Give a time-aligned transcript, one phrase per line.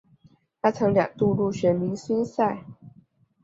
[0.63, 2.65] 他曾两度入选明星赛。